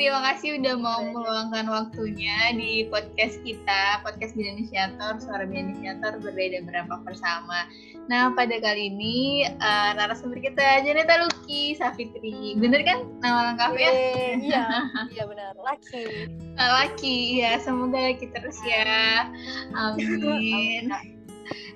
terima 0.00 0.24
kasih 0.32 0.56
udah 0.56 0.74
mau 0.80 1.04
meluangkan 1.12 1.68
waktunya 1.68 2.56
di 2.56 2.88
podcast 2.88 3.36
kita, 3.44 4.00
podcast 4.00 4.32
Bidan 4.32 4.56
Inisiator, 4.56 5.20
Suara 5.20 5.44
Bidan 5.44 5.76
Inisiator 5.76 6.16
berbeda 6.24 6.64
berapa 6.64 7.04
bersama. 7.04 7.68
Nah, 8.08 8.32
pada 8.32 8.56
kali 8.64 8.88
ini 8.88 9.44
uh, 9.60 9.92
narasumber 9.92 10.40
kita 10.40 10.88
Janeta 10.88 11.20
Luki 11.20 11.76
Safitri. 11.76 12.56
Bener 12.56 12.80
kan 12.80 13.04
nama 13.20 13.52
lengkapnya? 13.52 13.92
Iya, 14.40 14.64
iya 15.12 15.24
benar. 15.28 15.52
Laki. 15.60 16.32
Uh, 16.56 16.70
Laki, 16.80 17.44
ya. 17.44 17.60
Semoga 17.60 18.00
laki 18.00 18.32
terus 18.32 18.56
ya. 18.64 19.28
Amin. 19.84 20.96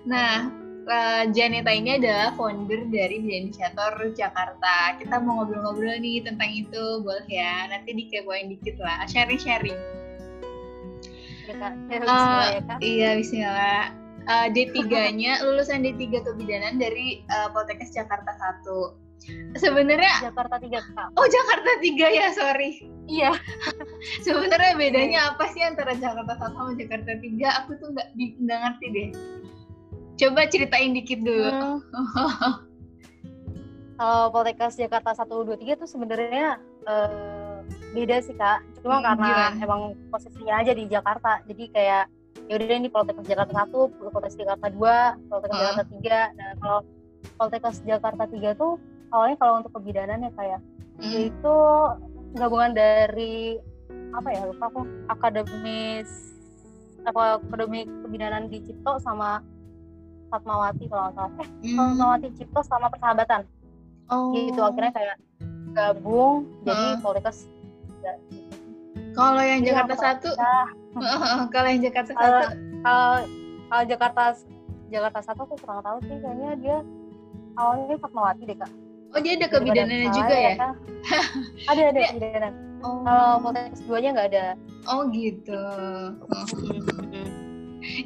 Nah, 0.08 0.48
uh, 0.86 1.24
Janeta 1.32 1.72
ini 1.72 1.98
adalah 1.98 2.32
founder 2.36 2.88
dari 2.88 3.20
Inisiator 3.20 4.12
Jakarta. 4.12 4.96
Kita 5.00 5.20
mau 5.20 5.42
ngobrol-ngobrol 5.42 6.00
nih 6.00 6.24
tentang 6.24 6.50
itu, 6.52 7.00
boleh 7.02 7.26
ya? 7.28 7.68
Nanti 7.68 7.96
dikepoin 7.96 8.52
dikit 8.52 8.76
lah, 8.80 9.04
sharing-sharing. 9.08 9.76
Uh, 12.08 12.60
iya, 12.80 13.20
bismillah. 13.20 13.92
Uh, 14.24 14.48
D3-nya 14.48 15.44
lulusan 15.44 15.84
D3 15.84 16.24
kebidanan 16.24 16.80
dari 16.80 17.20
uh, 17.28 17.52
Poltekkes 17.52 17.92
Jakarta 17.92 18.32
1. 18.64 19.04
Sebenarnya 19.56 20.32
Jakarta 20.32 20.56
3 20.60 20.68
Kak. 20.68 21.08
Oh, 21.16 21.26
Jakarta 21.28 21.70
3 21.80 22.08
ya, 22.12 22.26
sorry. 22.32 22.70
Iya. 23.08 23.32
Sebenarnya 24.26 24.72
bedanya 24.76 25.18
apa 25.32 25.48
sih 25.52 25.64
antara 25.64 25.96
Jakarta 25.96 26.36
1 26.36 26.56
sama 26.56 26.72
Jakarta 26.76 27.12
3? 27.20 27.60
Aku 27.64 27.70
tuh 27.80 27.88
nggak 27.92 28.08
nggak 28.16 28.58
ngerti 28.64 28.86
deh. 28.92 29.08
Coba 30.14 30.46
ceritain 30.46 30.94
dikit 30.94 31.20
dulu. 31.22 31.50
Hmm. 31.50 31.78
Kalau 33.94 34.30
Poltekkes 34.34 34.74
Jakarta 34.74 35.14
1 35.14 35.26
2 35.30 35.54
3 35.54 35.80
tuh 35.80 35.88
sebenarnya 35.90 36.58
uh, 36.86 37.62
beda 37.94 38.16
sih 38.22 38.34
Kak. 38.34 38.62
Cuma 38.82 38.98
hmm, 38.98 39.06
karena 39.06 39.30
gila. 39.30 39.62
emang 39.62 39.82
posisinya 40.10 40.54
aja 40.62 40.72
di 40.74 40.84
Jakarta. 40.90 41.42
Jadi 41.46 41.64
kayak 41.70 42.04
ya 42.50 42.52
udah 42.58 42.76
ini 42.76 42.90
Poltekkes 42.90 43.26
Jakarta 43.26 43.66
1, 43.66 43.70
Poltekkes 43.94 44.38
Jakarta 44.38 44.66
2, 44.70 45.30
Poltekkes 45.30 45.56
uh. 45.56 45.62
Jakarta 45.62 45.84
3. 45.86 46.38
Nah, 46.38 46.50
kalau 46.58 46.78
Poltekkes 47.38 47.76
Jakarta 47.86 48.24
3 48.26 48.58
tuh 48.58 48.74
awalnya 49.14 49.36
kalau 49.38 49.62
untuk 49.62 49.72
kebidanan 49.78 50.26
ya 50.26 50.32
kayak 50.34 50.60
hmm. 50.98 51.10
yaitu 51.14 51.56
gabungan 52.34 52.74
dari 52.74 53.62
apa 54.10 54.28
ya 54.34 54.42
lupa 54.46 54.66
aku 54.70 54.82
akademis 55.06 56.34
apa 57.06 57.38
akademik 57.38 57.86
kebidanan 58.02 58.50
di 58.50 58.58
Cipto 58.66 58.98
sama 58.98 59.38
Fatmawati 60.34 60.84
kalau 60.90 61.02
nggak 61.06 61.14
salah 61.14 61.30
eh 61.38 61.48
hmm. 61.62 61.78
Fatmawati 61.78 62.28
Cipto 62.34 62.60
sama 62.66 62.90
persahabatan 62.90 63.40
oh. 64.10 64.34
gitu 64.34 64.60
akhirnya 64.66 64.90
kayak 64.90 65.16
gabung 65.70 66.42
hmm. 66.42 66.66
jadi 66.66 66.84
Poltekkes 66.98 67.38
kalau 69.18 69.42
yang 69.46 69.62
Jakarta 69.62 69.94
satu 69.94 70.30
kalau 71.54 71.68
yang 71.70 71.82
Jakarta 71.86 72.12
satu 72.18 72.38
kalau 73.70 73.84
Jakarta 73.86 74.22
Jakarta 74.90 75.18
satu 75.22 75.40
aku 75.46 75.54
kurang 75.62 75.80
tahu 75.86 75.98
sih 76.02 76.16
kayaknya 76.18 76.50
dia 76.58 76.78
awalnya 77.54 77.94
Fatmawati 78.02 78.42
deh 78.50 78.58
kak 78.58 78.72
Oh 79.14 79.22
dia 79.22 79.38
ada 79.38 79.46
kebidanannya 79.46 80.10
juga 80.10 80.34
ya? 80.34 80.54
ya 80.58 80.70
ada 81.70 81.82
ada 81.94 82.00
kebidanan. 82.10 82.52
Oh. 82.82 82.98
Kalau 83.06 83.38
Poltekkes 83.46 83.80
duanya 83.86 84.10
nggak 84.10 84.28
ada. 84.34 84.46
Oh 84.90 85.06
gitu. 85.14 85.62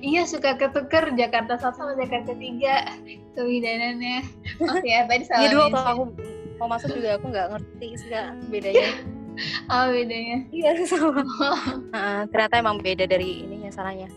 Iya 0.03 0.27
suka 0.27 0.59
ketuker 0.59 1.15
Jakarta 1.15 1.55
satu 1.59 1.79
sama 1.81 1.93
Jakarta 1.95 2.35
tiga 2.35 2.99
kebidanannya. 3.39 4.27
Oh 4.67 4.79
ya 4.83 5.07
tadi 5.07 5.25
salah. 5.25 5.41
Iya 5.43 5.49
dulu 5.55 5.67
kalau 5.71 5.89
aku 5.95 6.05
mau 6.59 6.69
masuk 6.75 6.91
juga 6.99 7.17
aku 7.17 7.27
nggak 7.31 7.49
ngerti 7.55 7.89
sih 7.99 8.09
kak 8.11 8.27
bedanya. 8.51 8.91
oh 9.73 9.87
bedanya. 9.95 10.39
Iya 10.51 10.71
sama. 10.91 11.23
uh, 11.99 12.23
ternyata 12.31 12.55
emang 12.59 12.83
beda 12.83 13.07
dari 13.07 13.47
ininya 13.47 13.71
salahnya. 13.71 14.11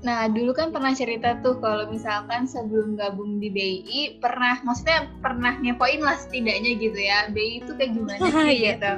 Nah, 0.00 0.32
dulu 0.32 0.56
kan 0.56 0.72
pernah 0.72 0.96
cerita 0.96 1.36
tuh 1.44 1.60
kalau 1.60 1.84
misalkan 1.92 2.48
sebelum 2.48 2.96
gabung 2.96 3.36
di 3.36 3.52
BI 3.52 4.16
pernah 4.16 4.56
maksudnya 4.64 5.12
pernah 5.20 5.60
ngepoin 5.60 6.00
lah 6.00 6.16
setidaknya 6.16 6.80
gitu 6.80 6.96
ya. 6.96 7.28
BI 7.28 7.60
itu 7.60 7.72
kayak 7.76 7.92
gimana 7.92 8.24
sih 8.48 8.48
iya. 8.48 8.80
gitu. 8.80 8.92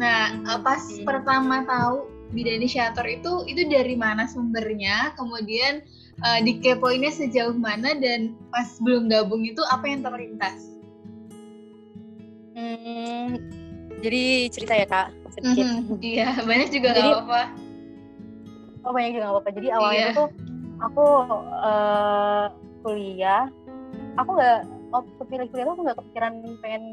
Nah, 0.00 0.32
pas 0.64 0.80
hmm. 0.80 1.04
pertama 1.04 1.60
tahu 1.68 2.08
bidan 2.34 2.62
inisiator 2.62 3.06
itu 3.06 3.46
itu 3.46 3.66
dari 3.70 3.94
mana 3.94 4.26
sumbernya 4.26 5.14
kemudian 5.14 5.84
uh, 6.22 6.40
dikepoinnya 6.42 7.12
sejauh 7.12 7.54
mana 7.54 7.94
dan 7.98 8.34
pas 8.50 8.66
belum 8.82 9.06
gabung 9.10 9.46
itu 9.46 9.62
apa 9.70 9.84
yang 9.86 10.00
terlintas? 10.02 10.74
Hmm, 12.56 13.36
jadi 14.00 14.48
cerita 14.48 14.72
ya 14.74 14.86
kak. 14.88 15.08
Sedikit. 15.36 15.64
Mm-hmm, 15.68 15.98
iya 16.00 16.28
banyak 16.42 16.68
juga 16.72 16.88
nggak 16.96 17.06
apa-apa. 17.12 17.42
Oh 18.86 18.92
banyak 18.94 19.10
juga 19.14 19.22
nggak 19.28 19.34
apa-apa. 19.36 19.50
Jadi 19.52 19.68
awalnya 19.70 20.08
iya. 20.08 20.16
tuh 20.16 20.28
aku 20.80 21.06
uh, 21.60 22.44
kuliah 22.84 23.48
aku 24.16 24.30
nggak 24.36 24.60
waktu 24.92 25.22
pilih 25.28 25.46
kuliah 25.52 25.66
aku 25.68 25.82
nggak 25.84 25.98
kepikiran 26.00 26.32
pengen 26.60 26.84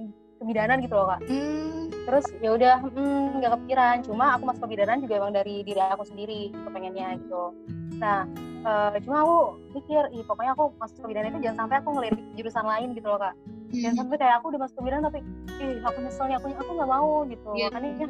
kebidanan 0.44 0.78
gitu 0.84 0.94
loh 0.94 1.08
kak. 1.16 1.22
Hmm. 1.26 1.72
terus 2.04 2.28
ya 2.44 2.52
udah 2.52 2.84
hmm, 2.84 3.40
nggak 3.40 3.48
hmm, 3.48 3.58
kepikiran. 3.64 3.96
Cuma 4.04 4.36
aku 4.36 4.44
masuk 4.52 4.62
kebidanan 4.68 5.00
juga 5.00 5.24
emang 5.24 5.32
dari 5.32 5.64
diri 5.64 5.80
aku 5.80 6.04
sendiri 6.04 6.52
kepengennya 6.52 7.16
gitu. 7.24 7.56
Nah 7.98 8.28
uh, 8.68 8.96
cuma 9.00 9.18
aku 9.24 9.38
mikir 9.72 10.04
ih 10.12 10.24
pokoknya 10.28 10.52
aku 10.52 10.76
masuk 10.80 11.00
kebidanan 11.00 11.32
itu 11.36 11.48
jangan 11.48 11.58
sampai 11.66 11.76
aku 11.80 11.90
ngelirik 11.96 12.24
jurusan 12.36 12.66
lain 12.68 12.90
gitu 12.92 13.08
loh 13.08 13.20
kak. 13.24 13.36
Hmm. 13.74 13.82
jangan 13.82 14.06
sampai 14.06 14.18
kayak 14.22 14.36
aku 14.38 14.46
udah 14.54 14.62
masuk 14.62 14.76
kebidanan 14.84 15.04
tapi 15.10 15.20
ih 15.64 15.82
aku 15.82 15.98
nyesel 16.06 16.26
nih 16.30 16.38
aku 16.38 16.48
aku 16.54 16.72
nggak 16.76 16.92
mau 16.92 17.12
gitu. 17.26 17.50
Yeah. 17.56 17.72
makanya 17.72 18.06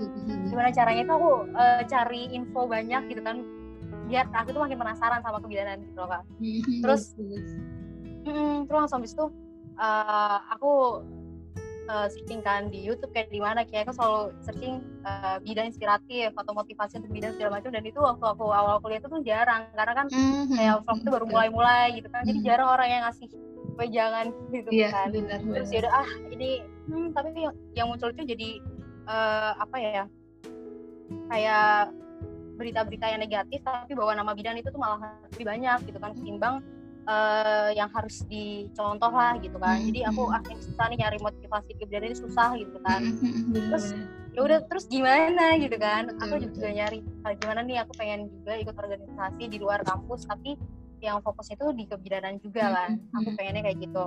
gimana 0.49 0.69
caranya 0.73 1.01
itu 1.05 1.13
aku 1.13 1.31
uh, 1.53 1.81
cari 1.85 2.22
info 2.33 2.61
banyak 2.66 3.01
gitu 3.13 3.22
kan 3.22 3.38
biar 4.11 4.27
aku 4.35 4.51
tuh 4.51 4.61
makin 4.61 4.77
penasaran 4.81 5.22
sama 5.23 5.38
kebidanan 5.39 5.79
gitu 5.85 5.97
loh 6.01 6.09
kak. 6.11 6.23
Hmm, 6.41 6.81
terus 6.83 7.16
mm, 8.25 8.67
terus 8.67 8.77
langsung 8.77 8.99
habis 8.99 9.13
itu 9.16 9.25
uh, 9.79 10.38
aku 10.51 11.03
uh, 11.89 12.07
searching 12.07 12.41
kan 12.44 12.71
di 12.71 12.79
YouTube 12.79 13.11
kayak 13.11 13.31
di 13.31 13.39
mana 13.39 13.67
kayak 13.67 13.89
aku 13.89 13.94
selalu 13.95 14.21
searching 14.44 14.83
uh, 15.03 15.38
bidang 15.44 15.71
inspiratif 15.71 16.31
atau 16.35 16.53
motivasi 16.55 16.99
untuk 16.99 17.11
bidang 17.11 17.33
segala 17.35 17.59
macam 17.59 17.71
dan 17.73 17.83
itu 17.83 17.99
waktu 17.99 18.25
aku 18.25 18.45
awal 18.51 18.79
kuliah 18.79 18.99
itu 18.99 19.09
tuh 19.09 19.21
jarang 19.23 19.67
karena 19.73 19.93
kan 19.95 20.05
mm-hmm. 20.09 20.55
kayak 20.55 20.73
vlog 20.83 20.99
itu 20.99 21.09
baru 21.09 21.25
mulai-mulai 21.27 21.85
gitu 21.97 22.07
kan 22.11 22.22
jadi 22.23 22.39
mm-hmm. 22.39 22.47
jarang 22.47 22.69
orang 22.72 22.88
yang 22.89 23.01
ngasih 23.07 23.27
jangan 23.83 24.25
gitu 24.55 24.69
yeah, 24.72 24.91
kan 24.93 25.09
benar, 25.11 25.39
terus 25.41 25.69
ya 25.73 25.81
ah 25.89 26.09
ini 26.31 26.61
hmm, 26.88 27.11
tapi 27.11 27.35
yang, 27.35 27.55
yang 27.75 27.88
muncul 27.89 28.13
itu 28.13 28.23
jadi 28.23 28.49
uh, 29.09 29.51
apa 29.59 29.77
ya 29.81 30.03
kayak 31.27 31.91
berita-berita 32.53 33.05
yang 33.09 33.22
negatif 33.25 33.59
tapi 33.66 33.97
bawa 33.97 34.13
nama 34.13 34.31
bidan 34.38 34.55
itu 34.61 34.69
tuh 34.69 34.77
malah 34.77 35.17
lebih 35.33 35.45
banyak 35.49 35.89
gitu 35.89 35.97
kan 35.97 36.13
ketimbang 36.13 36.61
uh, 37.08 37.69
yang 37.75 37.90
harus 37.91 38.24
dicontoh 38.28 39.12
lah 39.12 39.36
gitu 39.40 39.58
kan. 39.59 39.80
Mm-hmm. 39.80 39.88
jadi 39.91 40.00
aku 40.12 40.24
akhirnya 40.31 40.59
susah 40.64 40.86
nih 40.91 40.97
nyari 41.03 41.18
motivasi 41.19 41.72
kebidanan 41.80 42.08
ini 42.12 42.18
susah 42.18 42.50
gitu 42.59 42.78
kan. 42.84 43.02
Mm-hmm. 43.02 43.53
terus 43.69 43.86
ya 44.34 44.40
udah 44.41 44.59
terus 44.66 44.86
gimana 44.90 45.46
gitu 45.59 45.78
kan. 45.78 46.12
Aku 46.19 46.36
juga 46.41 46.68
nyari 46.72 47.00
ah, 47.24 47.34
gimana 47.38 47.59
nih 47.64 47.78
aku 47.84 47.91
pengen 47.97 48.31
juga 48.31 48.53
ikut 48.58 48.75
organisasi 48.75 49.44
di 49.52 49.58
luar 49.59 49.80
kampus 49.86 50.25
tapi 50.25 50.58
yang 51.03 51.19
fokusnya 51.19 51.59
itu 51.59 51.68
di 51.75 51.84
kebidanan 51.88 52.40
juga 52.40 52.64
kan. 52.72 52.90
Aku 53.22 53.35
pengennya 53.35 53.62
kayak 53.68 53.78
gitu. 53.84 54.06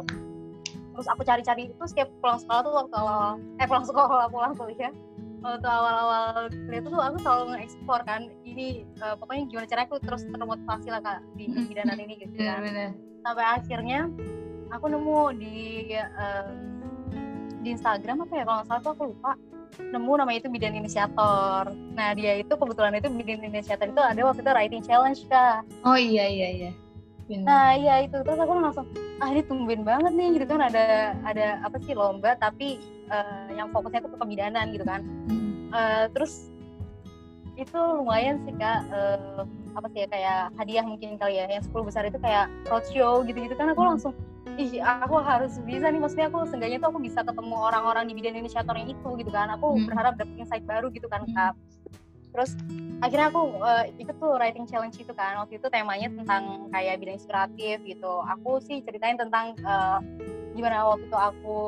Terus 0.96 1.06
aku 1.12 1.22
cari-cari 1.28 1.68
itu 1.68 1.84
setiap 1.84 2.08
pulang 2.24 2.40
sekolah 2.40 2.60
tuh 2.64 2.72
waktu 2.72 2.94
awal 2.96 3.36
eh 3.60 3.66
pulang 3.68 3.84
sekolah 3.84 4.32
pulang 4.32 4.56
kuliah 4.56 4.92
waktu 5.44 5.68
awal-awal 5.68 6.48
kuliah 6.50 6.82
tuh 6.82 6.92
aku 6.96 7.16
selalu 7.20 7.42
nge-explore 7.54 8.02
kan 8.04 8.20
ini 8.42 8.88
uh, 9.00 9.14
pokoknya 9.20 9.42
gimana 9.48 9.66
cara 9.68 9.80
aku 9.84 9.96
terus 10.00 10.22
termotivasi 10.26 10.88
lah 10.88 11.00
kak 11.04 11.20
di 11.36 11.44
kebidanan 11.54 11.98
ini 12.00 12.14
gitu 12.20 12.34
kan. 12.40 12.60
yeah, 12.64 12.92
sampai 13.26 13.44
akhirnya 13.44 14.00
aku 14.72 14.84
nemu 14.90 15.20
di 15.38 15.58
um, 15.98 16.48
di 17.60 17.68
Instagram 17.74 18.22
apa 18.22 18.32
ya 18.38 18.44
kalau 18.46 18.56
nggak 18.62 18.68
salah 18.70 18.82
tuh 18.82 18.92
aku 18.94 19.04
lupa 19.14 19.32
nemu 19.76 20.12
nama 20.16 20.32
itu 20.32 20.48
bidan 20.48 20.72
inisiator. 20.72 21.68
Nah 21.92 22.08
dia 22.16 22.40
itu 22.40 22.48
kebetulan 22.48 22.96
itu 22.96 23.12
bidan 23.12 23.44
inisiator 23.44 23.92
itu 23.92 24.00
ada 24.00 24.20
waktu 24.24 24.40
itu 24.40 24.50
writing 24.54 24.82
challenge 24.86 25.20
kak. 25.28 25.66
Oh 25.84 25.98
iya 25.98 26.24
iya 26.24 26.48
iya 26.54 26.70
Benar. 27.26 27.42
Nah 27.42 27.68
iya 27.74 27.94
itu 28.06 28.16
terus 28.22 28.38
aku 28.38 28.52
langsung 28.54 28.86
ah 29.18 29.28
ini 29.32 29.42
tumben 29.42 29.82
banget 29.82 30.12
nih 30.14 30.28
gitu 30.38 30.44
kan 30.46 30.60
ada 30.62 31.16
ada 31.24 31.58
apa 31.64 31.80
sih 31.82 31.96
lomba 31.96 32.36
tapi 32.38 32.78
uh, 33.08 33.48
yang 33.50 33.72
fokusnya 33.72 34.04
itu 34.04 34.10
ke 34.12 34.18
kebidanan 34.20 34.70
gitu 34.76 34.84
kan 34.84 35.00
hmm. 35.02 35.72
uh, 35.72 36.04
terus 36.12 36.52
itu 37.56 37.72
lumayan 37.72 38.36
sih 38.44 38.52
kak 38.60 38.84
uh, 38.92 39.48
apa 39.72 39.88
sih 39.96 40.04
ya 40.04 40.08
kayak 40.12 40.40
hadiah 40.60 40.84
mungkin 40.84 41.16
kali 41.16 41.40
ya 41.40 41.48
yang 41.48 41.64
10 41.64 41.88
besar 41.88 42.04
itu 42.04 42.20
kayak 42.20 42.52
roadshow 42.68 43.24
gitu-gitu 43.24 43.56
kan 43.56 43.72
aku 43.72 43.80
hmm. 43.80 43.90
langsung 43.96 44.12
ih 44.60 44.80
aku 44.84 45.16
harus 45.20 45.56
bisa 45.64 45.88
nih 45.88 46.00
maksudnya 46.00 46.28
aku 46.28 46.44
seenggaknya 46.48 46.78
tuh 46.84 46.92
aku 46.92 47.00
bisa 47.00 47.24
ketemu 47.24 47.56
orang-orang 47.56 48.04
di 48.08 48.14
bidang 48.16 48.36
inisiatornya 48.40 48.92
itu 48.92 49.08
gitu 49.16 49.30
kan 49.32 49.48
aku 49.52 49.74
hmm. 49.74 49.88
berharap 49.88 50.14
dapet 50.20 50.36
insight 50.36 50.64
baru 50.68 50.92
gitu 50.92 51.08
kan 51.08 51.24
kak 51.32 51.56
terus 52.36 52.52
akhirnya 53.00 53.28
aku 53.28 53.40
uh, 53.60 53.84
ikut 53.96 54.16
tuh 54.20 54.36
writing 54.36 54.68
challenge 54.68 54.96
itu 55.00 55.12
kan. 55.16 55.40
Waktu 55.40 55.56
itu 55.56 55.66
temanya 55.72 56.12
tentang 56.12 56.68
kayak 56.68 57.00
bidang 57.00 57.16
inspiratif 57.16 57.80
gitu. 57.84 58.12
Aku 58.36 58.60
sih 58.60 58.84
ceritain 58.84 59.16
tentang 59.16 59.56
uh, 59.64 60.00
gimana 60.56 60.88
waktu 60.88 61.08
itu 61.08 61.16
aku 61.16 61.58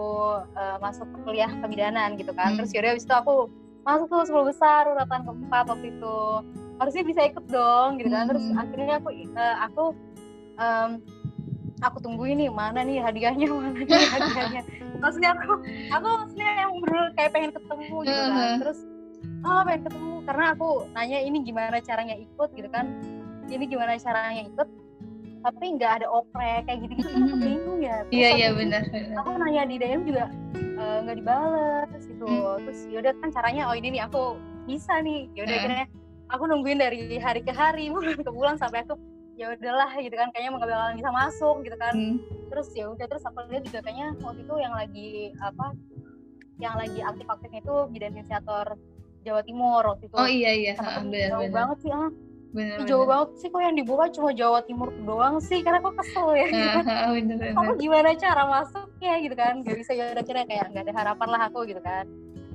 uh, 0.57 0.77
masuk 0.81 1.09
kuliah 1.25 1.51
kebidanan 1.61 2.17
gitu 2.17 2.33
kan. 2.33 2.53
Hmm. 2.53 2.57
terus 2.61 2.73
yaudah 2.73 2.97
habis 2.97 3.05
itu 3.05 3.15
aku 3.17 3.49
masuk 3.85 4.07
tuh 4.13 4.29
sepuluh 4.29 4.47
besar 4.53 4.89
urutan 4.89 5.25
keempat 5.25 5.65
waktu 5.69 5.87
itu. 5.93 6.19
Harusnya 6.79 7.03
bisa 7.05 7.21
ikut 7.29 7.45
dong 7.49 8.01
gitu 8.01 8.09
kan. 8.09 8.29
Terus 8.29 8.45
hmm. 8.49 8.61
akhirnya 8.61 8.95
aku 9.01 9.09
uh, 9.37 9.57
aku 9.69 9.85
um, 10.57 10.91
aku 11.79 11.97
tunggu 12.03 12.25
ini 12.27 12.51
mana 12.51 12.83
nih 12.83 13.05
hadiahnya 13.05 13.47
mana 13.57 13.77
nih 13.77 13.89
hadiahnya. 13.89 14.63
Maksudnya 14.99 15.37
aku 15.37 15.61
aku 15.93 16.07
maksudnya 16.25 16.51
yang 16.65 16.73
bener 16.81 17.05
kayak 17.21 17.31
pengen 17.37 17.51
ketemu 17.53 17.97
gitu 18.09 18.23
kan. 18.33 18.51
Terus 18.65 18.81
oh 19.45 19.61
pengen 19.67 19.83
ketemu. 19.87 20.15
Karena 20.27 20.45
aku 20.55 20.69
nanya 20.93 21.19
ini 21.23 21.39
gimana 21.45 21.77
caranya 21.83 22.17
ikut? 22.19 22.49
gitu 22.55 22.69
kan. 22.71 22.87
Ini 23.49 23.65
gimana 23.65 23.97
caranya 23.97 24.43
ikut? 24.45 24.69
Tapi 25.39 25.65
nggak 25.79 25.93
ada 26.03 26.07
oprek 26.11 26.67
kayak 26.67 26.79
gitu 26.85 26.93
gitu 26.99 27.09
aku 27.15 27.37
bingung 27.47 27.81
ya. 27.81 28.03
Iya 28.11 28.29
iya 28.35 28.49
benar 28.51 28.83
aku 29.23 29.29
nanya 29.39 29.71
di 29.71 29.77
DM 29.79 30.03
juga 30.03 30.27
eh, 30.59 30.99
nggak 31.07 31.15
uh, 31.15 31.19
dibales 31.19 32.03
gitu. 32.05 32.27
Hmm. 32.27 32.59
terus 32.67 32.81
yaudah 32.91 33.15
kan 33.23 33.31
caranya 33.31 33.71
oh 33.71 33.75
ini 33.79 33.95
nih 33.95 34.03
aku 34.05 34.37
bisa 34.67 34.99
nih. 34.99 35.31
Yaudah 35.39 35.55
uh. 35.55 35.59
akhirnya 35.63 35.87
aku 36.29 36.43
nungguin 36.51 36.79
dari 36.83 37.17
hari 37.23 37.41
ke 37.47 37.55
hari 37.55 37.89
bulan 37.95 38.19
ke 38.19 38.31
bulan 38.35 38.55
sampai 38.59 38.83
aku 38.83 38.99
ya 39.39 39.55
udahlah 39.55 39.95
gitu 40.03 40.19
kan. 40.19 40.29
Kayaknya 40.35 40.51
mau 40.51 40.61
bakalan 40.61 40.99
bisa 40.99 41.11
masuk 41.15 41.57
gitu 41.63 41.77
kan. 41.79 41.95
Hmm. 41.95 42.19
terus 42.49 42.73
ya 42.73 42.89
udah 42.89 43.05
terus 43.05 43.21
aku 43.29 43.45
lihat 43.53 43.61
juga 43.69 43.85
kayaknya 43.85 44.17
waktu 44.25 44.41
itu 44.41 44.55
yang 44.57 44.73
lagi 44.73 45.37
apa 45.45 45.77
yang 46.59 46.75
lagi 46.75 47.01
aktif-aktifnya 47.01 47.63
itu 47.63 47.77
bidang 47.95 48.13
inisiator 48.19 48.67
Jawa 49.27 49.41
Timur 49.43 49.83
waktu 49.83 50.05
itu 50.07 50.15
oh 50.17 50.29
iya 50.29 50.51
iya 50.55 50.73
ha, 50.79 51.03
bener, 51.03 51.29
jauh 51.33 51.43
bener. 51.47 51.55
banget 51.55 51.79
sih 51.85 51.93
ah 51.95 52.11
Bener, 52.49 52.81
jauh 52.89 53.05
banget 53.05 53.29
sih 53.45 53.49
kok 53.53 53.61
yang 53.61 53.77
dibuka 53.77 54.09
cuma 54.09 54.33
Jawa 54.33 54.65
Timur 54.65 54.89
doang 55.05 55.37
sih 55.37 55.61
karena 55.61 55.85
kok 55.85 56.01
kesel 56.01 56.33
ya 56.33 56.47
gitu. 56.49 56.81
bener, 57.21 57.37
bener. 57.37 57.53
aku 57.61 57.73
gimana 57.77 58.09
cara 58.17 58.43
masuknya 58.49 59.15
gitu 59.21 59.35
kan 59.37 59.55
gak 59.61 59.77
bisa 59.77 59.93
ya 59.93 60.05
udah 60.17 60.25
kayak 60.25 60.67
nggak 60.73 60.85
ada 60.89 60.95
harapan 60.97 61.29
lah 61.29 61.41
aku 61.53 61.69
gitu 61.69 61.81
kan 61.85 62.09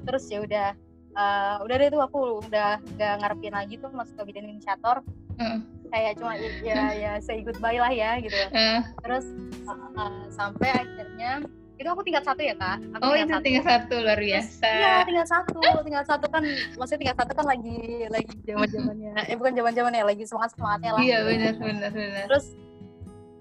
terus 0.09 0.25
ya 0.33 0.41
udah 0.41 0.67
uh, 1.13 1.55
udah 1.61 1.75
deh 1.77 1.89
tuh 1.93 2.01
aku 2.01 2.19
udah 2.49 2.81
gak 2.97 3.13
ngarepin 3.21 3.53
lagi 3.53 3.77
tuh 3.77 3.93
masuk 3.93 4.17
ke 4.17 4.33
bidang 4.33 4.49
inisiator 4.49 5.05
uh. 5.37 5.57
kayak 5.93 6.17
cuma 6.17 6.33
ya 6.65 6.89
ya 6.97 7.11
say 7.21 7.45
goodbye 7.45 7.77
lah 7.77 7.93
ya 7.93 8.17
gitu 8.17 8.33
uh. 8.33 8.81
terus 9.05 9.29
uh, 9.69 10.25
sampai 10.33 10.73
akhirnya 10.73 11.45
itu 11.73 11.87
aku 11.89 12.01
tingkat 12.05 12.23
satu 12.23 12.41
ya 12.45 12.53
kak? 12.53 12.77
Aku 12.95 13.01
oh 13.01 13.13
tingkat 13.17 13.25
itu 13.25 13.33
satu. 13.33 13.45
tingkat 13.45 13.65
satu 13.65 13.95
luar 14.05 14.19
biasa. 14.21 14.69
iya 14.69 14.93
tingkat 15.03 15.27
satu 15.27 15.59
tingkat 15.81 16.05
satu 16.05 16.25
kan 16.29 16.43
maksudnya 16.77 16.99
tingkat 17.01 17.17
satu 17.17 17.31
kan 17.33 17.45
lagi 17.49 17.79
lagi 18.07 18.33
zaman 18.45 18.67
zamannya 18.69 19.13
eh 19.29 19.35
bukan 19.35 19.53
zaman 19.57 19.71
zamannya 19.73 20.03
lagi 20.05 20.23
semangat 20.29 20.49
semangatnya 20.53 20.91
lah. 20.93 21.01
Iya 21.01 21.17
benar 21.25 21.53
benar 21.57 21.91
benar. 21.91 22.25
Terus 22.29 22.45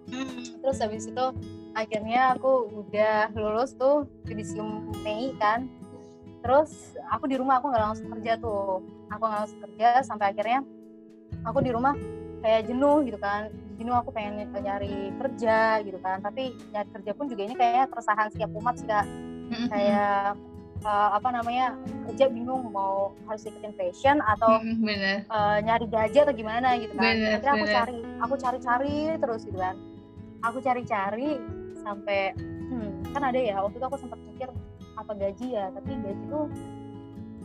hmm, 0.08 0.40
terus 0.64 0.78
habis 0.80 1.04
itu 1.06 1.26
akhirnya 1.72 2.20
aku 2.36 2.52
udah 2.84 3.32
lulus 3.36 3.76
tuh 3.76 4.08
judisium 4.24 4.90
Mei 5.04 5.36
kan. 5.36 5.68
Terus 6.42 6.98
aku 7.12 7.30
di 7.30 7.38
rumah 7.38 7.62
aku 7.62 7.70
nggak 7.70 7.84
langsung 7.84 8.08
kerja 8.18 8.40
tuh. 8.40 8.82
Aku 9.12 9.22
nggak 9.22 9.40
langsung 9.44 9.60
kerja 9.70 10.02
sampai 10.02 10.32
akhirnya 10.32 10.64
aku 11.44 11.58
di 11.60 11.70
rumah 11.70 11.94
kayak 12.42 12.66
jenuh 12.66 13.06
gitu 13.06 13.18
kan 13.22 13.48
jenuh 13.78 13.94
aku 13.96 14.10
pengen 14.12 14.48
nyari 14.52 15.12
kerja 15.16 15.80
gitu 15.84 15.98
kan. 16.00 16.20
Tapi 16.20 16.52
nyari 16.72 16.88
kerja 16.92 17.10
pun 17.16 17.26
juga 17.28 17.42
ini 17.46 17.54
kayak 17.56 17.92
keresahan 17.92 18.28
setiap 18.32 18.50
umat 18.56 18.74
sih 18.78 18.86
kak. 18.86 19.06
Kayak 19.68 20.40
uh, 20.84 21.10
apa 21.16 21.28
namanya 21.30 21.76
kerja 22.08 22.28
bingung 22.32 22.72
mau 22.72 23.12
harus 23.28 23.46
ikutin 23.46 23.74
fashion 23.76 24.18
atau 24.24 24.60
Uh, 25.30 25.58
nyari 25.62 25.86
gaji 25.88 26.18
atau 26.22 26.34
gimana 26.34 26.76
gitu 26.78 26.94
kan. 26.96 27.14
Bener, 27.16 27.38
akhirnya 27.38 27.52
aku 27.54 27.66
cari 27.68 27.96
aku 28.22 28.34
cari-cari 28.38 28.96
terus 29.18 29.42
gitu 29.46 29.58
kan. 29.58 29.76
Aku 30.42 30.58
cari-cari 30.58 31.38
sampai 31.82 32.34
hmm, 32.38 33.14
kan 33.14 33.22
ada 33.22 33.38
ya 33.38 33.62
waktu 33.62 33.78
itu 33.78 33.86
aku 33.86 33.98
sempat 34.00 34.18
mikir 34.26 34.48
apa 34.98 35.12
gaji 35.14 35.46
ya? 35.54 35.70
Tapi 35.70 35.90
gaji 36.00 36.24
tuh 36.30 36.46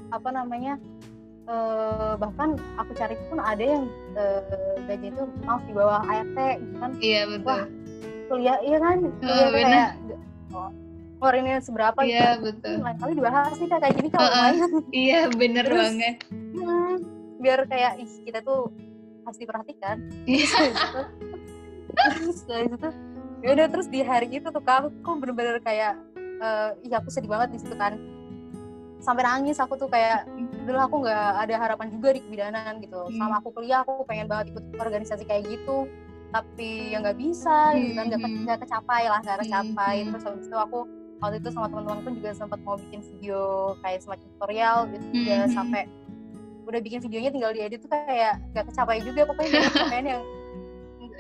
apa 0.08 0.30
namanya 0.32 0.80
uh, 1.48 2.14
bahkan 2.20 2.60
aku 2.78 2.92
cari 2.94 3.16
pun 3.32 3.40
ada 3.42 3.64
yang 3.64 3.84
uh, 4.14 4.44
gaji 4.86 5.10
itu 5.12 5.24
maaf 5.48 5.64
di 5.66 5.74
bawah 5.74 6.04
ART 6.06 6.38
gitu 6.62 6.76
kan. 6.78 6.92
Iya 7.00 7.22
betul. 7.32 7.48
Wah, 7.48 7.64
kuliah 8.30 8.58
iya 8.64 8.78
kan? 8.78 8.98
Kuliah 9.20 9.48
oh, 9.48 9.52
kayak 9.52 9.90
oh, 10.54 10.70
keluarinnya 11.18 11.58
seberapa 11.64 12.00
iya 12.06 12.38
gitu. 12.38 12.54
betul. 12.54 12.76
Lain 12.84 12.98
kali 13.00 13.12
dibahas 13.18 13.56
nih 13.58 13.68
kayak 13.72 13.96
gini 13.98 14.10
kalau 14.14 14.30
uh, 14.30 14.38
uh, 14.38 14.54
iya 15.08 15.22
bener 15.34 15.66
Terus, 15.66 15.82
banget. 15.92 16.16
hmm, 16.30 16.94
biar 17.42 17.60
kayak 17.66 17.94
ih 18.04 18.12
kita 18.28 18.40
tuh 18.46 18.70
harus 19.28 19.38
diperhatikan 19.44 19.98
iya. 20.24 20.48
Terus 21.98 22.40
dari 22.48 22.68
situ 22.72 22.90
ya 23.46 23.54
udah 23.54 23.68
terus 23.70 23.88
di 23.90 24.02
hari 24.02 24.28
itu 24.34 24.50
tuh 24.50 24.64
aku 24.66 25.10
bener-bener 25.22 25.62
kayak 25.62 25.94
uh, 26.42 26.74
iya 26.82 26.98
aku 26.98 27.14
sedih 27.14 27.30
banget 27.30 27.54
di 27.54 27.60
situ 27.62 27.76
kan 27.78 27.98
sampai 28.98 29.24
nangis 29.24 29.62
aku 29.62 29.78
tuh 29.78 29.90
kayak 29.90 30.26
dulu 30.66 30.80
aku 30.82 30.96
nggak 31.06 31.28
ada 31.48 31.56
harapan 31.58 31.88
juga 31.94 32.18
di 32.18 32.22
kebidanan 32.26 32.82
gitu 32.82 33.08
hmm. 33.08 33.16
sama 33.16 33.40
aku 33.40 33.54
kuliah 33.54 33.86
aku 33.86 34.04
pengen 34.10 34.28
banget 34.28 34.52
ikut 34.52 34.66
organisasi 34.82 35.24
kayak 35.24 35.46
gitu 35.48 35.86
tapi 36.34 36.92
ya 36.92 37.00
nggak 37.00 37.18
bisa 37.18 37.72
hmm. 37.72 37.78
gitu 37.80 37.92
kan 37.96 38.06
nggak 38.12 38.22
hmm. 38.22 38.64
kecapai 38.68 39.04
lah 39.08 39.20
nggak 39.24 39.38
tercapai 39.46 39.96
hmm. 40.02 40.08
terus 40.12 40.24
habis 40.28 40.46
itu 40.50 40.58
aku 40.58 40.80
waktu 41.18 41.36
itu 41.42 41.50
sama 41.50 41.68
teman-teman 41.72 42.00
pun 42.06 42.14
juga 42.20 42.32
sempat 42.38 42.60
mau 42.62 42.78
bikin 42.78 43.02
video 43.02 43.74
kayak 43.82 44.00
semacam 44.06 44.28
tutorial 44.38 44.78
gitu 44.92 45.06
hmm. 45.14 45.26
ya 45.26 45.40
sampai 45.50 45.82
udah 46.68 46.82
bikin 46.84 47.00
videonya 47.00 47.32
tinggal 47.32 47.52
diedit 47.56 47.80
tuh 47.80 47.90
kayak 47.90 48.44
nggak 48.52 48.66
kecapai 48.68 49.00
juga 49.00 49.22
pokoknya 49.24 49.72
pengen 49.88 50.06
yang 50.18 50.22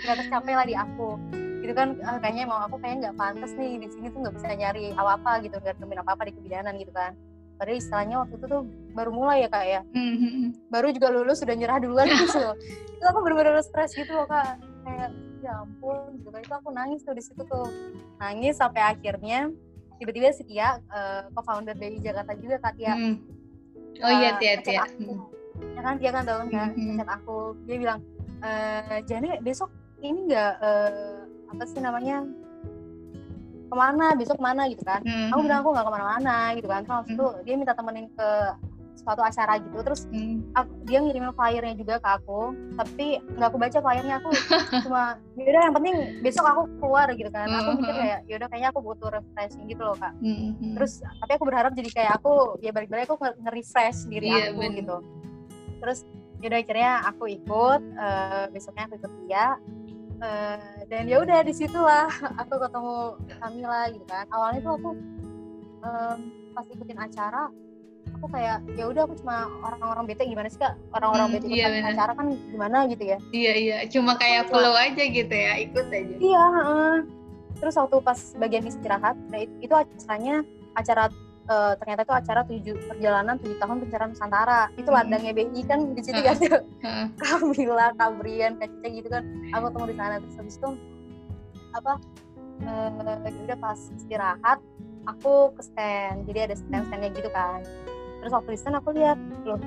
nggak 0.03 0.17
tercapai 0.25 0.53
lah 0.53 0.65
di 0.67 0.75
aku 0.75 1.15
gitu 1.63 1.73
kan 1.73 1.97
ah, 2.05 2.19
kayaknya 2.21 2.45
mau 2.45 2.61
aku 2.63 2.77
kayaknya 2.79 3.09
nggak 3.09 3.17
pantas 3.17 3.51
nih 3.57 3.81
di 3.81 3.87
sini 3.89 4.07
tuh 4.13 4.19
nggak 4.21 4.35
bisa 4.37 4.45
nyari 4.53 4.93
apa 4.93 5.11
apa 5.17 5.31
gitu 5.41 5.55
nggak 5.57 5.75
nemuin 5.81 5.99
apa 6.03 6.11
apa 6.13 6.23
di 6.29 6.33
kebidanan 6.35 6.73
gitu 6.77 6.93
kan 6.93 7.11
padahal 7.57 7.77
istilahnya 7.81 8.15
waktu 8.23 8.35
itu 8.37 8.45
tuh 8.45 8.61
baru 8.93 9.11
mulai 9.11 9.45
ya 9.45 9.49
kak 9.49 9.65
ya. 9.65 9.81
Mm-hmm. 9.93 10.69
baru 10.69 10.87
juga 10.93 11.07
lulus 11.09 11.41
sudah 11.41 11.55
nyerah 11.57 11.77
duluan 11.81 12.07
gitu. 12.21 12.41
Itu 12.97 13.03
aku 13.03 13.19
bener-bener 13.25 13.61
stres 13.65 13.93
gitu 13.97 14.13
loh 14.13 14.29
kak. 14.29 14.61
Kayak 14.85 15.09
ya 15.41 15.53
ampun 15.65 16.21
gitu 16.21 16.29
kan. 16.29 16.41
Itu 16.41 16.53
aku 16.53 16.69
nangis 16.71 17.01
tuh 17.03 17.13
di 17.17 17.23
situ 17.25 17.41
tuh. 17.43 17.67
Nangis 18.21 18.55
sampai 18.57 18.81
akhirnya 18.81 19.51
tiba-tiba 19.97 20.29
si 20.33 20.45
Tia 20.45 20.77
uh, 20.93 21.29
co-founder 21.33 21.73
dari 21.73 21.97
Jakarta 21.97 22.37
juga 22.37 22.61
kak 22.61 22.73
Tia. 22.77 22.93
Mm. 22.93 23.15
oh 24.05 24.11
iya 24.13 24.37
Tia 24.37 24.61
Tia. 24.61 24.85
ya 25.73 25.81
kan 25.81 25.97
Tia 25.97 26.13
kan 26.13 26.23
tahu 26.23 26.39
kan 26.53 26.69
mm-hmm. 26.73 26.95
chat 27.01 27.09
aku. 27.09 27.57
Dia 27.65 27.77
bilang 27.81 27.99
e, 28.45 28.51
Jani 29.09 29.41
besok 29.41 29.73
ini 30.05 30.29
enggak 30.29 30.61
uh, 30.61 31.25
apa 31.49 31.63
sih 31.65 31.81
namanya 31.81 32.21
ke 33.67 33.75
mana 33.75 34.15
besok 34.15 34.39
ke 34.39 34.43
mana 34.43 34.63
gitu 34.71 34.83
kan 34.87 35.03
hmm. 35.03 35.35
aku 35.35 35.39
bilang 35.43 35.59
aku 35.61 35.69
nggak 35.75 35.85
ke 35.85 35.93
mana-mana 35.93 36.37
gitu 36.55 36.67
kan 36.71 36.81
terus 36.87 37.33
hmm. 37.35 37.43
dia 37.43 37.55
minta 37.59 37.73
temenin 37.75 38.07
ke 38.15 38.29
suatu 38.97 39.21
acara 39.21 39.61
gitu 39.61 39.77
terus 39.85 40.09
hmm. 40.09 40.51
aku, 40.57 40.71
dia 40.83 40.99
ngirimin 40.99 41.31
flyernya 41.31 41.75
juga 41.79 41.95
ke 42.01 42.09
aku 42.19 42.51
tapi 42.75 43.21
nggak 43.37 43.47
aku 43.47 43.57
baca 43.61 43.77
flyernya 43.79 44.15
aku 44.19 44.29
cuma 44.89 45.03
yaudah 45.37 45.61
yang 45.69 45.75
penting 45.79 45.95
besok 46.25 46.43
aku 46.43 46.61
keluar 46.81 47.07
gitu 47.13 47.29
kan 47.29 47.47
aku 47.47 47.79
mikir 47.79 47.93
hmm. 47.93 48.01
kayak 48.03 48.19
yaudah 48.27 48.47
kayaknya 48.51 48.69
aku 48.73 48.79
butuh 48.83 49.09
refreshing 49.13 49.63
gitu 49.69 49.81
loh 49.85 49.95
kak 49.95 50.11
hmm. 50.19 50.59
hmm. 50.59 50.73
terus 50.75 50.99
tapi 51.23 51.31
aku 51.37 51.45
berharap 51.47 51.71
jadi 51.71 51.89
kayak 51.93 52.11
aku 52.19 52.59
ya 52.59 52.75
balik-balik 52.75 53.07
aku 53.07 53.15
nge-refresh 53.21 54.09
diri 54.11 54.27
yeah, 54.27 54.51
aku 54.51 54.59
bener. 54.59 54.77
gitu 54.81 54.97
terus 55.77 55.99
yaudah 56.41 56.59
akhirnya 56.61 56.91
aku 57.07 57.23
ikut 57.31 57.81
uh, 57.97 58.45
besoknya 58.51 58.83
aku 58.89 58.99
ikut 58.99 59.13
dia 59.25 59.57
uh, 60.21 60.57
dan 60.87 61.03
ya 61.05 61.21
udah 61.21 61.39
di 61.43 61.53
situlah 61.53 62.09
aku 62.41 62.53
ketemu 62.57 62.95
Kamila 63.41 63.81
gitu 63.91 64.05
kan. 64.09 64.25
Awalnya 64.33 64.59
tuh 64.63 64.73
aku 64.77 64.89
um, 65.85 66.19
pas 66.53 66.65
ikutin 66.67 66.99
acara 66.99 67.49
aku 68.07 68.33
kayak 68.33 68.63
ya 68.73 68.87
udah 68.87 69.03
aku 69.05 69.19
cuma 69.21 69.45
orang-orang 69.61 70.03
bete 70.09 70.23
gimana 70.25 70.47
sih 70.49 70.57
kak? 70.57 70.73
Orang-orang 70.95 71.27
hmm, 71.27 71.35
bete 71.37 71.45
iya, 71.51 71.65
ikutin 71.69 71.87
acara 71.93 72.11
kan 72.17 72.27
gimana 72.49 72.77
gitu 72.89 73.03
ya? 73.03 73.17
Iya 73.29 73.53
iya. 73.53 73.77
Cuma 73.91 74.17
kayak 74.17 74.49
flow 74.49 74.73
aja 74.73 75.03
gitu 75.05 75.35
ya 75.35 75.53
ikut 75.61 75.85
aja. 75.91 76.15
Iya 76.17 76.45
uh, 76.65 76.97
terus 77.57 77.75
waktu 77.75 77.97
pas 78.01 78.19
bagian 78.37 78.65
istirahat 78.69 79.17
nah 79.33 79.39
itu, 79.41 79.53
itu 79.65 79.73
acaranya 79.73 80.45
acara 80.77 81.09
uh, 81.47 81.73
ternyata 81.79 82.01
itu 82.03 82.13
acara 82.13 82.41
tujuh 82.47 82.75
perjalanan 82.87 83.35
tujuh 83.39 83.57
tahun 83.57 83.77
pencarian 83.83 84.09
Nusantara. 84.13 84.61
Itu 84.75 84.89
hmm. 84.91 84.97
ladangnya 84.97 85.31
BI 85.33 85.61
kan 85.65 85.79
di 85.95 86.01
situ 86.03 86.21
kan. 86.21 86.37
Hmm. 86.77 87.11
Kamila, 87.19 87.91
Kabrian, 87.97 88.55
Kacang 88.61 88.93
gitu 88.95 89.09
kan. 89.11 89.23
Aku 89.51 89.73
ketemu 89.73 89.85
di 89.91 89.95
sana. 89.97 90.15
Terus 90.23 90.35
habis 90.39 90.55
itu 90.55 90.69
apa 91.75 91.93
uh, 92.63 92.89
udah 93.43 93.57
pas 93.59 93.79
istirahat 93.97 94.59
aku 95.09 95.51
ke 95.57 95.61
stand. 95.65 96.27
Jadi 96.29 96.39
ada 96.51 96.55
stand-standnya 96.55 97.09
gitu 97.11 97.29
kan. 97.33 97.65
Terus 98.23 98.31
waktu 98.31 98.49
di 98.55 98.59
stand 98.59 98.77
aku 98.77 98.95
lihat 98.95 99.19
loh 99.43 99.59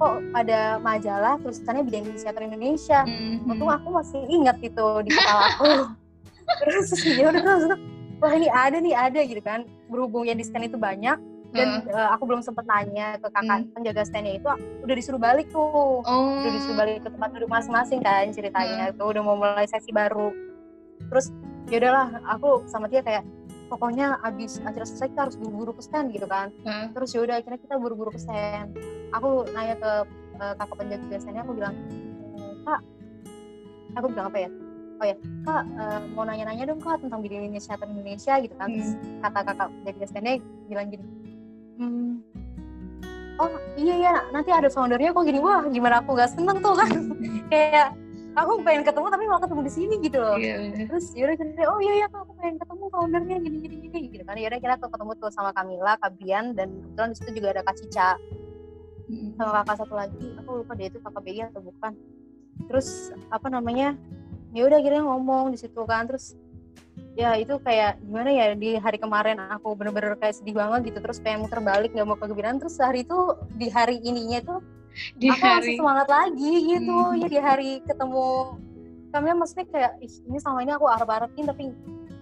kok 0.00 0.16
ada 0.32 0.80
majalah 0.80 1.36
tulisannya 1.44 1.84
bidang 1.84 2.08
inisiator 2.08 2.40
Indonesia? 2.40 3.04
Mm-hmm. 3.04 3.52
untung 3.52 3.68
aku 3.68 3.88
masih 3.92 4.20
ingat 4.32 4.56
gitu 4.64 5.04
di 5.04 5.12
kepala 5.12 5.42
aku. 5.52 5.64
Terus 6.64 6.88
ya 7.04 7.30
udah 7.30 7.42
terus 7.46 7.64
wah 8.20 8.32
ini 8.36 8.48
ada 8.52 8.76
nih 8.78 8.94
ada 8.94 9.20
gitu 9.24 9.40
kan 9.40 9.64
berhubung 9.88 10.28
yang 10.28 10.36
di 10.36 10.44
stand 10.44 10.68
itu 10.68 10.76
banyak 10.76 11.16
dan 11.50 11.82
uh. 11.90 11.90
Uh, 11.90 12.08
aku 12.14 12.30
belum 12.30 12.42
sempet 12.46 12.62
nanya 12.70 13.18
ke 13.18 13.26
kakak 13.26 13.58
hmm. 13.66 13.72
penjaga 13.74 14.02
standnya 14.06 14.38
itu 14.38 14.46
udah 14.86 14.94
disuruh 14.94 15.18
balik 15.20 15.50
tuh 15.50 16.02
oh. 16.04 16.38
udah 16.38 16.52
disuruh 16.54 16.78
balik 16.78 17.02
ke 17.02 17.10
tempat 17.10 17.28
duduk 17.34 17.50
masing-masing 17.50 18.00
kan 18.04 18.30
ceritanya 18.30 18.90
hmm. 18.90 18.96
tuh 18.96 19.06
udah 19.10 19.22
mau 19.24 19.34
mulai 19.34 19.66
sesi 19.66 19.90
baru 19.90 20.30
terus 21.10 21.34
ya 21.72 21.82
udahlah 21.82 22.22
aku 22.30 22.62
sama 22.70 22.86
dia 22.86 23.02
kayak 23.02 23.26
pokoknya 23.66 24.18
abis 24.26 24.58
acara 24.62 24.86
selesai 24.86 25.10
kita 25.14 25.20
harus 25.30 25.36
buru-buru 25.38 25.74
ke 25.74 25.82
stand 25.82 26.10
gitu 26.14 26.26
kan 26.26 26.54
hmm. 26.62 26.94
terus 26.94 27.14
yaudah 27.14 27.38
akhirnya 27.38 27.58
kita 27.58 27.74
buru-buru 27.78 28.14
ke 28.14 28.20
stand 28.22 28.74
aku 29.10 29.46
nanya 29.50 29.74
ke 29.78 29.92
uh, 30.38 30.54
kakak 30.54 30.76
penjaga 30.78 31.16
standnya 31.18 31.42
aku 31.42 31.54
bilang 31.58 31.74
kak 32.62 32.80
aku 33.98 34.06
bilang 34.10 34.26
apa 34.30 34.38
ya 34.46 34.50
oh 35.00 35.06
ya 35.08 35.16
kak 35.48 35.64
uh, 35.80 36.00
mau 36.12 36.28
nanya-nanya 36.28 36.68
dong 36.68 36.80
kak 36.84 37.00
tentang 37.00 37.24
bidang 37.24 37.48
Indonesia 37.48 37.74
Indonesia 37.80 38.34
gitu 38.44 38.54
kan. 38.60 38.68
Terus 38.68 38.92
hmm. 38.92 39.20
kata 39.24 39.40
kakak 39.48 39.68
penjaga 39.82 40.06
standnya 40.06 40.34
bilang 40.68 40.86
gini 40.92 41.04
hmm, 41.80 42.12
oh 43.40 43.50
iya 43.80 43.94
ya 43.96 44.14
nanti 44.30 44.52
ada 44.52 44.68
foundernya 44.68 45.16
kok. 45.16 45.24
Gini 45.24 45.40
wah 45.40 45.64
gimana 45.66 46.04
aku 46.04 46.12
gak 46.14 46.36
seneng 46.36 46.60
tuh 46.60 46.76
kan? 46.76 46.92
Kayak 47.52 47.96
aku 48.36 48.62
pengen 48.62 48.84
ketemu 48.86 49.06
tapi 49.10 49.24
malah 49.26 49.42
ketemu 49.42 49.62
di 49.64 49.72
sini 49.72 49.94
gitu 50.04 50.18
loh. 50.20 50.36
Yeah, 50.38 50.86
terus 50.86 51.10
yaudah 51.16 51.36
kita 51.40 51.66
oh 51.66 51.80
iya 51.82 52.04
iya 52.04 52.06
aku 52.12 52.32
pengen 52.38 52.56
ketemu 52.60 52.84
foundernya 52.92 53.36
gini 53.40 53.56
gini 53.64 53.76
gini 53.88 53.98
gitu 54.12 54.22
kan. 54.28 54.36
Yaudah 54.36 54.60
kita 54.60 54.74
tuh 54.78 54.90
ketemu 54.92 55.12
tuh 55.18 55.30
sama 55.32 55.50
Kamila 55.56 55.96
Kabian 55.98 56.54
dan 56.54 56.68
kebetulan 56.70 57.08
di 57.10 57.16
situ 57.16 57.30
juga 57.40 57.48
ada 57.56 57.62
Kak 57.64 57.76
Cica. 57.80 58.10
Hmm. 59.10 59.34
sama 59.34 59.66
kakak 59.66 59.82
satu 59.82 59.98
lagi 59.98 60.22
aku 60.38 60.62
lupa 60.62 60.78
dia 60.78 60.86
itu 60.86 61.02
kakak 61.02 61.22
BI 61.26 61.42
atau 61.42 61.58
bukan. 61.58 61.92
Terus 62.70 63.10
apa 63.34 63.50
namanya 63.50 63.98
ya 64.50 64.66
udah 64.66 64.78
akhirnya 64.78 65.02
ngomong 65.06 65.54
di 65.54 65.58
situ 65.58 65.82
kan 65.86 66.10
terus 66.10 66.34
ya 67.18 67.34
itu 67.36 67.58
kayak 67.62 67.98
gimana 68.02 68.30
ya 68.30 68.44
di 68.54 68.78
hari 68.78 68.98
kemarin 68.98 69.38
aku 69.50 69.74
bener-bener 69.74 70.14
kayak 70.18 70.38
sedih 70.38 70.56
banget 70.56 70.92
gitu 70.92 70.98
terus 71.02 71.18
pengen 71.18 71.46
muter 71.46 71.60
balik 71.62 71.90
nggak 71.92 72.06
mau 72.06 72.18
kegebiran 72.18 72.58
terus 72.62 72.78
hari 72.78 73.02
itu 73.02 73.34
di 73.58 73.66
hari 73.70 73.98
ininya 74.00 74.40
tuh 74.44 74.60
di 75.16 75.30
aku 75.30 75.42
hari... 75.42 75.54
masih 75.62 75.74
semangat 75.78 76.08
lagi 76.10 76.52
gitu. 76.66 76.98
Hmm. 76.98 77.18
ya 77.18 77.26
di 77.30 77.38
hari 77.38 77.70
ketemu 77.86 78.58
kami 79.10 79.26
maksudnya 79.34 79.66
kayak 79.70 79.92
ini 80.02 80.38
sama 80.38 80.62
ini 80.62 80.72
aku 80.74 80.86
arep-arepin 80.86 81.44
tapi 81.50 81.64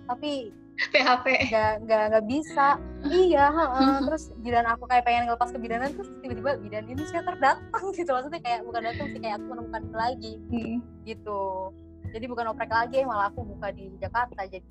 tapi 0.08 0.32
PHP 0.78 1.50
nggak 1.50 1.72
nggak 1.84 2.02
nggak 2.14 2.26
bisa. 2.30 2.78
Iya 3.02 3.50
uh, 3.50 3.98
terus 4.06 4.30
bidan 4.40 4.62
aku 4.62 4.86
kayak 4.86 5.04
pengen 5.04 5.26
ngelepas 5.26 5.50
ke 5.50 5.58
bidanan 5.58 5.90
terus 5.90 6.06
tiba-tiba 6.22 6.54
bidan 6.62 6.86
ini 6.86 7.02
saya 7.10 7.26
terdatang 7.26 7.82
gitu. 7.98 8.08
Maksudnya 8.14 8.40
kayak 8.40 8.60
bukan 8.62 8.82
datang 8.86 9.06
sih 9.10 9.20
kayak 9.20 9.42
aku 9.42 9.46
menemukan 9.52 9.82
lagi 9.90 10.32
hmm. 10.48 10.78
gitu 11.02 11.74
jadi 12.12 12.24
bukan 12.26 12.50
oprek 12.52 12.70
lagi 12.72 13.04
malah 13.04 13.28
aku 13.28 13.44
buka 13.44 13.72
di 13.72 13.92
Jakarta 14.00 14.44
jadi 14.48 14.66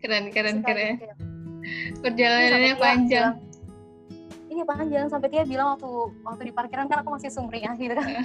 keren 0.00 0.24
keren 0.30 0.56
keren. 0.62 0.94
perjalanannya 2.04 2.74
panjang. 2.78 3.32
bilang, 3.34 4.52
ini 4.52 4.62
panjang. 4.62 5.06
Sampai 5.10 5.28
dia 5.34 5.42
bilang 5.42 5.74
waktu 5.74 5.88
waktu 6.22 6.42
di 6.48 6.52
parkiran 6.54 6.86
kan 6.86 7.02
aku 7.02 7.10
masih 7.16 7.30
sumringah 7.32 7.74
gitu 7.76 7.94
kan. 7.96 8.10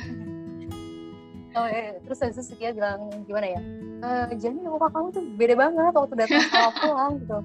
Oh, 1.51 1.67
eh, 1.67 1.99
terus 2.07 2.23
itu 2.23 2.63
dia 2.63 2.71
bilang 2.71 3.11
gimana 3.27 3.43
ya? 3.43 3.59
E, 3.99 4.39
jadi 4.39 4.55
muka 4.55 4.87
kamu 4.87 5.11
tuh 5.11 5.23
beda 5.35 5.59
banget 5.59 5.91
waktu 5.91 6.15
datang 6.15 6.47
sama 6.47 6.71
pulang 6.79 7.13
gitu. 7.19 7.37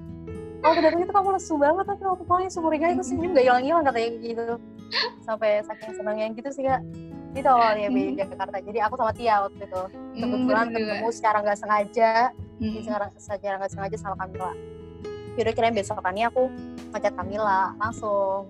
Waktu 0.63 0.79
datang 0.79 0.99
itu 1.03 1.11
kamu 1.11 1.29
lesu 1.35 1.53
banget 1.59 1.85
tapi 1.91 2.03
waktu 2.07 2.23
pulangnya 2.23 2.51
sumringah 2.55 2.89
itu 2.95 3.03
senyum 3.03 3.31
gak 3.35 3.43
hilang-hilang 3.51 3.83
katanya 3.83 4.09
gitu. 4.23 4.47
Sampai 5.27 5.59
saking 5.59 5.91
senangnya 5.99 6.31
gitu 6.39 6.49
sih 6.55 6.63
kak 6.63 6.79
itu 7.35 7.47
awalnya 7.47 7.87
di 7.91 8.03
Jakarta. 8.15 8.57
Jadi 8.63 8.79
aku 8.79 8.93
sama 8.95 9.11
Tia 9.11 9.35
waktu 9.43 9.61
itu. 9.65 9.83
Hmm, 9.91 10.19
kebetulan 10.21 10.65
hmm, 10.67 10.75
ketemu 10.75 11.07
secara 11.11 11.37
nggak 11.43 11.59
sengaja 11.59 12.11
hmm. 12.61 12.73
secara 12.81 13.05
secara 13.17 13.55
nggak 13.59 13.71
sengaja 13.71 13.97
sama 13.99 14.15
Kamila. 14.19 14.51
Yaudah 15.37 15.53
kira 15.53 15.69
besokannya 15.69 16.25
aku 16.33 16.43
ngajak 16.95 17.13
Kamila 17.13 17.77
langsung 17.77 18.49